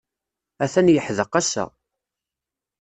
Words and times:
Atan 0.63 0.87
yeḥdeq 0.93 1.33
ass-a. 1.39 1.65